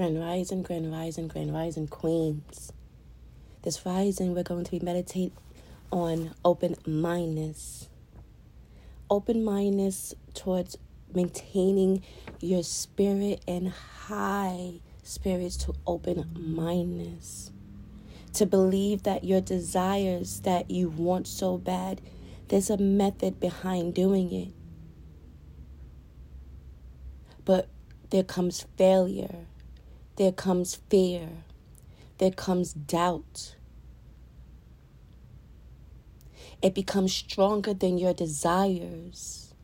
Grand 0.00 0.18
Rising, 0.18 0.62
Grand 0.62 0.90
Rising, 0.90 1.28
Grand 1.28 1.52
Rising 1.52 1.86
Queens. 1.86 2.72
This 3.60 3.84
rising, 3.84 4.34
we're 4.34 4.42
going 4.42 4.64
to 4.64 4.70
be 4.70 4.80
meditate 4.80 5.34
on 5.92 6.34
open 6.42 6.74
mindedness. 6.86 7.90
Open 9.10 9.44
mindedness 9.44 10.14
towards 10.32 10.78
maintaining 11.12 12.02
your 12.40 12.62
spirit 12.62 13.42
and 13.46 13.68
high 13.68 14.80
spirits 15.02 15.58
to 15.58 15.74
open 15.86 16.30
mindedness. 16.34 17.50
To 18.32 18.46
believe 18.46 19.02
that 19.02 19.22
your 19.22 19.42
desires 19.42 20.40
that 20.44 20.70
you 20.70 20.88
want 20.88 21.26
so 21.26 21.58
bad, 21.58 22.00
there's 22.48 22.70
a 22.70 22.78
method 22.78 23.38
behind 23.38 23.92
doing 23.92 24.32
it. 24.32 24.48
But 27.44 27.68
there 28.08 28.24
comes 28.24 28.64
failure, 28.78 29.44
there 30.20 30.32
comes 30.32 30.74
fear, 30.90 31.30
there 32.18 32.30
comes 32.30 32.74
doubt. 32.74 33.54
It 36.60 36.74
becomes 36.74 37.14
stronger 37.14 37.72
than 37.72 37.96
your 37.96 38.12
desires. 38.12 39.54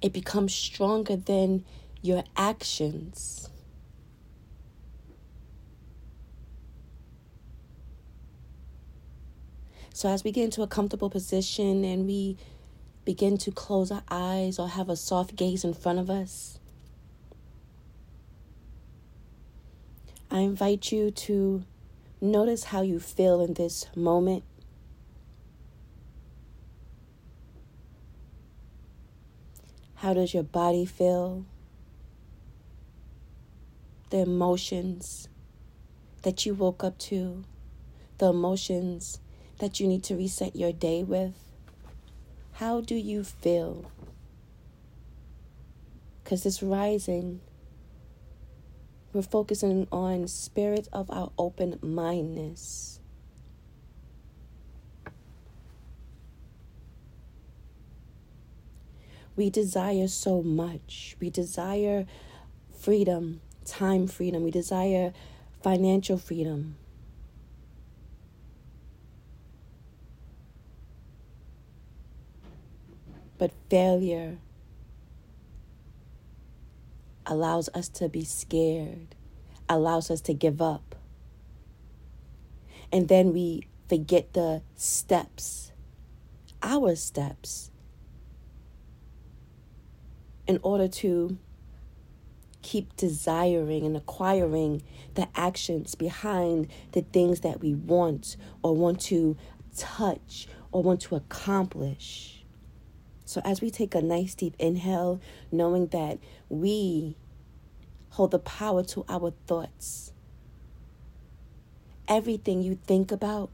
It 0.00 0.12
becomes 0.12 0.54
stronger 0.54 1.16
than 1.16 1.64
your 2.00 2.22
actions. 2.36 3.50
So, 9.92 10.08
as 10.10 10.22
we 10.22 10.30
get 10.30 10.44
into 10.44 10.62
a 10.62 10.68
comfortable 10.68 11.10
position 11.10 11.84
and 11.84 12.06
we 12.06 12.36
begin 13.04 13.36
to 13.38 13.50
close 13.50 13.90
our 13.90 14.04
eyes 14.08 14.60
or 14.60 14.68
have 14.68 14.88
a 14.88 14.94
soft 14.94 15.34
gaze 15.34 15.64
in 15.64 15.74
front 15.74 15.98
of 15.98 16.08
us, 16.08 16.60
I 20.36 20.40
invite 20.40 20.92
you 20.92 21.10
to 21.10 21.64
notice 22.20 22.64
how 22.64 22.82
you 22.82 23.00
feel 23.00 23.40
in 23.40 23.54
this 23.54 23.86
moment. 23.96 24.44
How 29.94 30.12
does 30.12 30.34
your 30.34 30.42
body 30.42 30.84
feel? 30.84 31.46
The 34.10 34.18
emotions 34.18 35.30
that 36.20 36.44
you 36.44 36.52
woke 36.52 36.84
up 36.84 36.98
to, 36.98 37.42
the 38.18 38.26
emotions 38.26 39.20
that 39.60 39.80
you 39.80 39.88
need 39.88 40.04
to 40.04 40.16
reset 40.16 40.54
your 40.54 40.70
day 40.70 41.02
with. 41.02 41.32
How 42.52 42.82
do 42.82 42.94
you 42.94 43.24
feel? 43.24 43.90
Because 46.22 46.42
this 46.42 46.62
rising, 46.62 47.40
we're 49.16 49.22
focusing 49.22 49.88
on 49.90 50.28
spirit 50.28 50.88
of 50.92 51.10
our 51.10 51.32
open 51.38 51.78
mindedness. 51.80 53.00
We 59.34 59.48
desire 59.48 60.08
so 60.08 60.42
much. 60.42 61.16
We 61.18 61.30
desire 61.30 62.06
freedom, 62.78 63.40
time 63.64 64.06
freedom. 64.06 64.44
We 64.44 64.50
desire 64.50 65.14
financial 65.62 66.18
freedom. 66.18 66.76
But 73.38 73.50
failure 73.70 74.38
allows 77.26 77.68
us 77.74 77.88
to 77.88 78.08
be 78.08 78.24
scared, 78.24 79.14
allows 79.68 80.10
us 80.10 80.20
to 80.22 80.34
give 80.34 80.62
up. 80.62 80.94
And 82.92 83.08
then 83.08 83.32
we 83.32 83.66
forget 83.88 84.32
the 84.32 84.62
steps, 84.76 85.72
our 86.62 86.94
steps, 86.96 87.70
in 90.46 90.60
order 90.62 90.86
to 90.86 91.38
keep 92.62 92.96
desiring 92.96 93.84
and 93.86 93.96
acquiring 93.96 94.82
the 95.14 95.28
actions 95.36 95.94
behind 95.94 96.68
the 96.92 97.02
things 97.02 97.40
that 97.40 97.60
we 97.60 97.74
want 97.74 98.36
or 98.62 98.74
want 98.74 99.00
to 99.00 99.36
touch 99.76 100.48
or 100.72 100.82
want 100.82 101.00
to 101.00 101.14
accomplish. 101.14 102.44
So, 103.24 103.40
as 103.44 103.60
we 103.60 103.70
take 103.70 103.94
a 103.94 104.02
nice 104.02 104.34
deep 104.34 104.54
inhale, 104.58 105.20
knowing 105.50 105.88
that 105.88 106.18
we 106.48 107.16
hold 108.16 108.30
the 108.30 108.38
power 108.38 108.82
to 108.82 109.04
our 109.10 109.30
thoughts, 109.46 110.10
everything 112.08 112.62
you 112.62 112.78
think 112.86 113.12
about, 113.12 113.50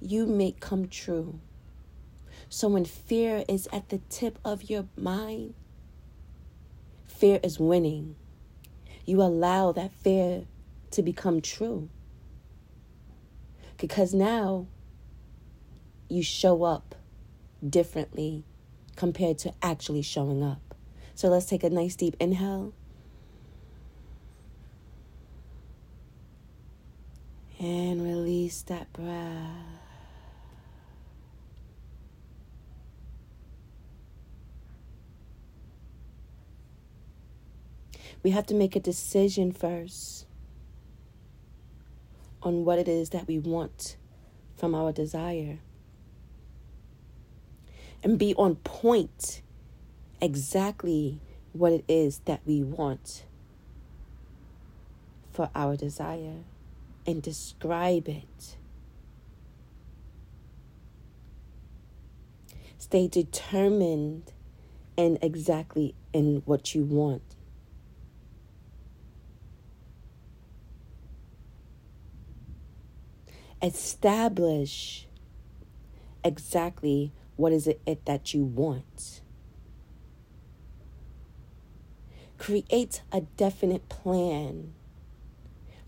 you 0.00 0.24
make 0.24 0.60
come 0.60 0.86
true. 0.86 1.40
So, 2.48 2.68
when 2.68 2.84
fear 2.84 3.44
is 3.48 3.68
at 3.72 3.88
the 3.88 3.98
tip 4.08 4.38
of 4.44 4.70
your 4.70 4.86
mind, 4.96 5.54
fear 7.08 7.40
is 7.42 7.58
winning. 7.58 8.14
You 9.04 9.20
allow 9.20 9.72
that 9.72 9.90
fear 9.92 10.44
to 10.92 11.02
become 11.02 11.40
true. 11.40 11.88
Because 13.78 14.14
now 14.14 14.68
you 16.08 16.22
show 16.22 16.62
up 16.62 16.94
differently 17.68 18.44
compared 18.94 19.38
to 19.38 19.52
actually 19.60 20.02
showing 20.02 20.44
up. 20.44 20.65
So 21.16 21.28
let's 21.28 21.46
take 21.46 21.64
a 21.64 21.70
nice 21.70 21.96
deep 21.96 22.14
inhale. 22.20 22.74
And 27.58 28.02
release 28.02 28.60
that 28.64 28.92
breath. 28.92 29.40
We 38.22 38.32
have 38.32 38.44
to 38.46 38.54
make 38.54 38.76
a 38.76 38.80
decision 38.80 39.52
first 39.52 40.26
on 42.42 42.66
what 42.66 42.78
it 42.78 42.88
is 42.88 43.08
that 43.10 43.26
we 43.26 43.38
want 43.38 43.96
from 44.54 44.74
our 44.74 44.92
desire 44.92 45.60
and 48.02 48.18
be 48.18 48.34
on 48.34 48.56
point 48.56 49.40
exactly 50.20 51.20
what 51.52 51.72
it 51.72 51.84
is 51.88 52.20
that 52.26 52.40
we 52.46 52.62
want 52.62 53.24
for 55.32 55.50
our 55.54 55.76
desire 55.76 56.44
and 57.06 57.22
describe 57.22 58.08
it. 58.08 58.56
Stay 62.78 63.08
determined 63.08 64.32
and 64.96 65.18
exactly 65.20 65.94
in 66.12 66.42
what 66.46 66.74
you 66.74 66.82
want. 66.84 67.22
Establish 73.62 75.06
exactly 76.22 77.12
what 77.36 77.52
is 77.52 77.66
it 77.66 78.04
that 78.04 78.32
you 78.32 78.44
want? 78.44 79.20
Create 82.38 83.02
a 83.12 83.22
definite 83.22 83.88
plan 83.88 84.74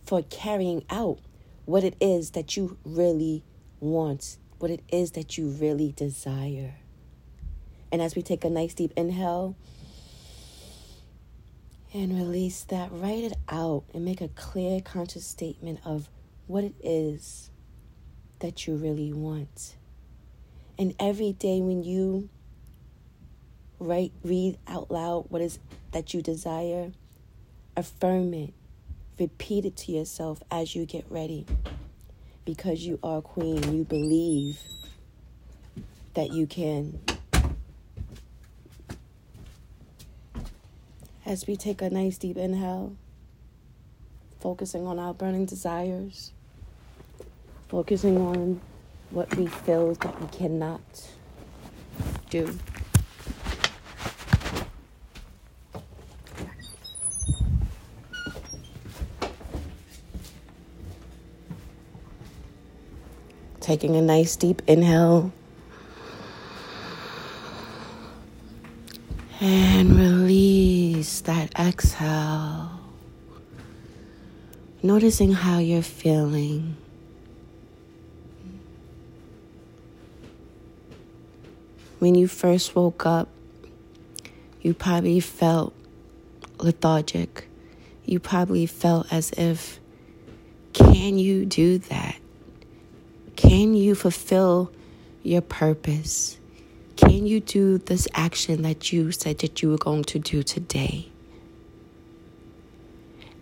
for 0.05 0.23
carrying 0.23 0.85
out 0.89 1.19
what 1.67 1.85
it 1.85 1.95
is 2.01 2.31
that 2.31 2.57
you 2.57 2.79
really 2.85 3.45
want, 3.81 4.39
what 4.59 4.71
it 4.71 4.83
is 4.89 5.13
that 5.13 5.37
you 5.37 5.49
really 5.49 5.93
desire. 5.93 6.77
And 7.93 8.01
as 8.01 8.15
we 8.15 8.23
take 8.23 8.45
a 8.45 8.51
nice 8.51 8.75
deep 8.75 8.93
inhale 8.97 9.57
and 11.93 12.17
release 12.17 12.65
that, 12.65 12.91
write 12.93 13.25
it 13.25 13.35
out 13.49 13.85
and 13.95 14.05
make 14.05 14.21
a 14.21 14.29
clear, 14.29 14.81
conscious 14.81 15.27
statement 15.27 15.81
of 15.85 16.09
what 16.47 16.65
it 16.65 16.75
is 16.83 17.51
that 18.41 18.67
you 18.67 18.77
really 18.77 19.13
want. 19.13 19.77
And 20.79 20.95
every 20.99 21.33
day 21.33 21.61
when 21.61 21.83
you 21.83 22.31
write, 23.79 24.13
read 24.23 24.59
out 24.67 24.91
loud 24.91 25.27
what 25.29 25.43
is 25.43 25.59
that 25.93 26.13
you 26.15 26.23
desire, 26.23 26.93
affirm 27.77 28.35
it. 28.35 28.53
Repeat 29.19 29.65
it 29.65 29.77
to 29.77 29.93
yourself 29.93 30.43
as 30.51 30.75
you 30.75 30.87
get 30.87 31.05
ready. 31.11 31.47
Because 32.45 32.87
you 32.87 32.99
are 33.03 33.21
queen, 33.21 33.77
you 33.77 33.85
believe 33.85 34.59
that 36.15 36.33
you 36.33 36.47
can. 36.47 37.01
As 41.27 41.47
we 41.47 41.57
take 41.57 41.83
a 41.83 41.91
nice 41.91 42.17
deep 42.17 42.37
inhale, 42.37 42.97
focusing 44.41 44.87
on 44.87 44.99
our 44.99 45.13
burning 45.13 45.47
desires, 45.47 46.33
focusing 47.69 48.19
on 48.19 48.61
what 49.11 49.35
we 49.37 49.47
feel 49.47 49.95
that 49.95 50.21
we 50.21 50.27
cannot 50.29 50.81
do. 52.31 52.59
Taking 63.69 63.97
a 63.97 64.01
nice 64.01 64.35
deep 64.35 64.63
inhale. 64.67 65.31
And 69.43 69.95
release 69.95 71.21
that 71.21 71.53
exhale. 71.55 72.81
Noticing 74.83 75.33
how 75.33 75.59
you're 75.59 75.83
feeling. 75.83 76.79
When 81.99 82.15
you 82.15 82.27
first 82.27 82.75
woke 82.75 83.05
up, 83.05 83.29
you 84.63 84.73
probably 84.73 85.21
felt 85.21 85.75
lethargic. 86.57 87.47
You 88.07 88.19
probably 88.19 88.65
felt 88.65 89.13
as 89.13 89.31
if, 89.33 89.79
can 90.73 91.19
you 91.19 91.45
do 91.45 91.77
that? 91.77 92.17
Can 93.49 93.73
you 93.73 93.95
fulfill 93.95 94.71
your 95.23 95.41
purpose? 95.41 96.37
Can 96.97 97.27
you 97.27 97.41
do 97.41 97.79
this 97.79 98.07
action 98.13 98.61
that 98.61 98.93
you 98.93 99.11
said 99.11 99.39
that 99.39 99.63
you 99.63 99.71
were 99.71 99.79
going 99.79 100.05
to 100.05 100.19
do 100.19 100.43
today? 100.43 101.09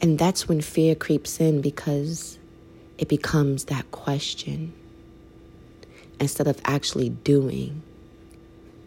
And 0.00 0.16
that's 0.16 0.48
when 0.48 0.60
fear 0.60 0.94
creeps 0.94 1.40
in 1.40 1.60
because 1.60 2.38
it 2.98 3.08
becomes 3.08 3.64
that 3.64 3.90
question 3.90 4.72
instead 6.20 6.46
of 6.46 6.60
actually 6.64 7.08
doing. 7.08 7.82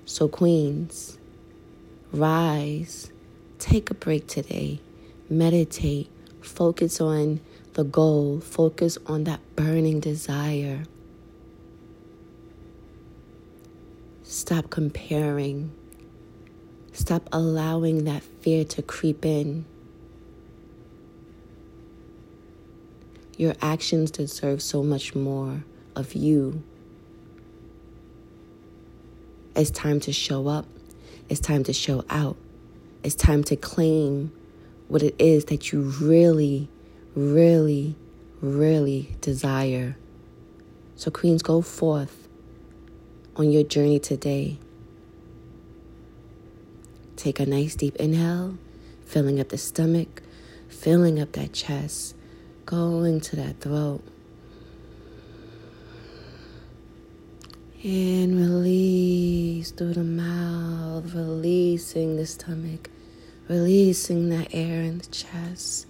So, 0.05 0.29
Queens, 0.29 1.17
rise, 2.13 3.11
take 3.59 3.91
a 3.91 3.93
break 3.93 4.27
today, 4.27 4.79
meditate, 5.29 6.09
focus 6.39 7.01
on 7.01 7.41
the 7.73 7.83
goal, 7.83 8.39
focus 8.39 8.97
on 9.05 9.25
that 9.25 9.41
burning 9.57 9.99
desire. 9.99 10.85
Stop 14.29 14.69
comparing. 14.69 15.71
Stop 16.93 17.27
allowing 17.31 18.03
that 18.03 18.21
fear 18.21 18.63
to 18.63 18.83
creep 18.83 19.25
in. 19.25 19.65
Your 23.37 23.55
actions 23.59 24.11
deserve 24.11 24.61
so 24.61 24.83
much 24.83 25.15
more 25.15 25.63
of 25.95 26.13
you 26.13 26.61
it's 29.55 29.71
time 29.71 29.99
to 30.01 30.13
show 30.13 30.47
up. 30.47 30.67
It's 31.27 31.39
time 31.39 31.63
to 31.63 31.73
show 31.73 32.05
out. 32.11 32.37
It's 33.03 33.15
time 33.15 33.43
to 33.45 33.55
claim 33.55 34.31
what 34.89 35.01
it 35.01 35.15
is 35.17 35.45
that 35.45 35.71
you 35.71 35.81
really, 35.81 36.69
really, 37.15 37.95
really 38.41 39.15
desire. 39.21 39.97
So, 40.95 41.09
Queens, 41.09 41.41
go 41.41 41.61
forth 41.61 42.18
on 43.39 43.51
your 43.51 43.63
journey 43.63 43.99
today. 43.99 44.57
Take 47.15 47.39
a 47.39 47.45
nice 47.45 47.73
deep 47.73 47.95
inhale, 47.95 48.57
filling 49.05 49.39
up 49.39 49.47
the 49.47 49.57
stomach, 49.57 50.21
filling 50.67 51.21
up 51.21 51.31
that 51.31 51.53
chest, 51.53 52.15
going 52.65 53.21
to 53.21 53.37
that 53.37 53.61
throat. 53.61 54.03
And 57.81 58.35
release 58.35 59.71
through 59.71 59.93
the 59.93 60.03
mouth, 60.03 61.13
releasing 61.13 62.17
the 62.17 62.25
stomach, 62.25 62.89
releasing 63.47 64.27
that 64.29 64.49
air 64.51 64.81
in 64.81 64.97
the 64.97 65.05
chest, 65.05 65.87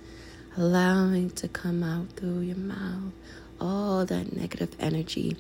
allowing 0.56 1.31
to 1.31 1.48
come 1.48 1.81
out 1.81 2.12
through 2.12 2.42
your 2.42 2.57
mouth. 2.57 3.12
All 3.60 4.06
that 4.06 4.38
negative 4.38 4.75
energy, 4.80 5.36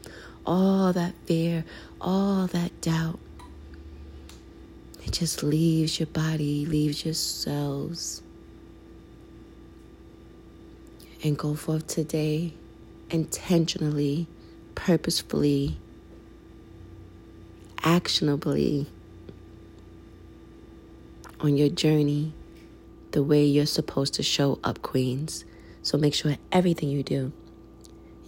all 0.45 0.93
that 0.93 1.13
fear, 1.25 1.65
all 1.99 2.47
that 2.47 2.81
doubt. 2.81 3.19
It 5.03 5.11
just 5.11 5.43
leaves 5.43 5.99
your 5.99 6.07
body, 6.07 6.65
leaves 6.65 7.05
your 7.05 7.13
cells. 7.13 8.21
And 11.23 11.37
go 11.37 11.55
forth 11.55 11.87
today 11.87 12.53
intentionally, 13.09 14.27
purposefully 14.75 15.77
actionably 17.83 18.87
on 21.39 21.57
your 21.57 21.69
journey 21.69 22.33
the 23.11 23.23
way 23.23 23.43
you're 23.43 23.65
supposed 23.65 24.13
to 24.15 24.23
show 24.23 24.59
up, 24.63 24.81
Queens. 24.81 25.45
So 25.81 25.97
make 25.97 26.13
sure 26.13 26.37
everything 26.51 26.89
you 26.89 27.03
do, 27.03 27.31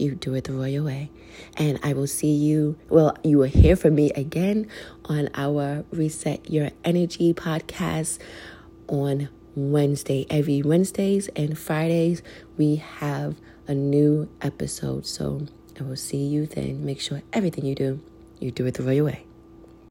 you 0.01 0.15
do 0.15 0.33
it 0.33 0.45
the 0.45 0.53
royal 0.53 0.86
way. 0.86 1.12
And 1.57 1.80
I 1.83 1.94
will 1.94 2.07
see 2.07 2.33
you, 2.33 2.77
well, 2.89 3.15
you 3.24 3.38
will 3.38 3.45
hear 3.45 3.75
from 3.75 3.95
me 3.95 4.12
again 4.12 4.68
on 5.06 5.30
our 5.36 5.86
Reset 5.92 6.50
Your 6.50 6.71
Energy 6.83 7.33
podcast 7.33 8.19
on 8.88 9.30
Wednesday. 9.56 10.25
Every 10.30 10.62
Wednesdays 10.62 11.27
and 11.30 11.57
Fridays, 11.57 12.21
we 12.57 12.77
have 12.77 13.36
a 13.68 13.74
new 13.74 14.30
episode. 14.42 15.06
So 15.06 15.48
I 15.80 15.83
will 15.83 15.95
see 15.95 16.25
you 16.25 16.45
then. 16.45 16.86
Make 16.86 17.00
sure 17.00 17.21
everything 17.31 17.65
you 17.65 17.75
do, 17.75 18.01
you 18.39 18.51
do 18.51 18.65
it 18.65 18.74
the 18.74 18.83
royal 18.83 19.06
way. 19.06 19.25